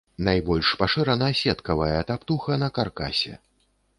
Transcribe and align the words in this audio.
Найбольш 0.27 0.69
пашырана 0.79 1.29
сеткавая 1.41 1.99
таптуха 2.09 2.57
на 2.65 2.69
каркасе. 2.79 3.33